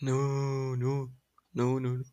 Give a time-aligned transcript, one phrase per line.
[0.00, 1.10] No, no,
[1.52, 2.04] no, no, no.